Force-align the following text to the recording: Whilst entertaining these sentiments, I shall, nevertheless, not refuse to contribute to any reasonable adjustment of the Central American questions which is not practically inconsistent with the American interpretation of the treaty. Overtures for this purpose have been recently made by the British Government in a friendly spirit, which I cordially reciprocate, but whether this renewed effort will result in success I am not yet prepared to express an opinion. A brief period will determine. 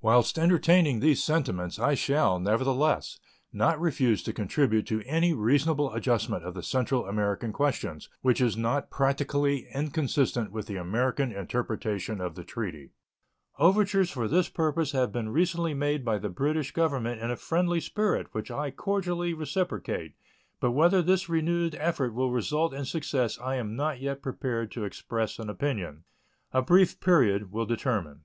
Whilst 0.00 0.38
entertaining 0.38 1.00
these 1.00 1.22
sentiments, 1.22 1.78
I 1.78 1.92
shall, 1.92 2.40
nevertheless, 2.40 3.20
not 3.52 3.78
refuse 3.78 4.22
to 4.22 4.32
contribute 4.32 4.86
to 4.86 5.02
any 5.02 5.34
reasonable 5.34 5.92
adjustment 5.92 6.44
of 6.44 6.54
the 6.54 6.62
Central 6.62 7.04
American 7.06 7.52
questions 7.52 8.08
which 8.22 8.40
is 8.40 8.56
not 8.56 8.88
practically 8.88 9.68
inconsistent 9.74 10.50
with 10.50 10.66
the 10.66 10.76
American 10.76 11.30
interpretation 11.30 12.22
of 12.22 12.36
the 12.36 12.42
treaty. 12.42 12.92
Overtures 13.58 14.08
for 14.10 14.26
this 14.26 14.48
purpose 14.48 14.92
have 14.92 15.12
been 15.12 15.28
recently 15.28 15.74
made 15.74 16.06
by 16.06 16.16
the 16.16 16.30
British 16.30 16.70
Government 16.72 17.20
in 17.20 17.30
a 17.30 17.36
friendly 17.36 17.80
spirit, 17.82 18.28
which 18.32 18.50
I 18.50 18.70
cordially 18.70 19.34
reciprocate, 19.34 20.14
but 20.58 20.70
whether 20.70 21.02
this 21.02 21.28
renewed 21.28 21.74
effort 21.78 22.14
will 22.14 22.30
result 22.32 22.72
in 22.72 22.86
success 22.86 23.38
I 23.38 23.56
am 23.56 23.76
not 23.76 24.00
yet 24.00 24.22
prepared 24.22 24.70
to 24.72 24.84
express 24.84 25.38
an 25.38 25.50
opinion. 25.50 26.04
A 26.50 26.62
brief 26.62 26.98
period 26.98 27.52
will 27.52 27.66
determine. 27.66 28.22